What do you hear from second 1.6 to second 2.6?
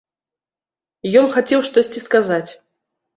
штосьці сказаць.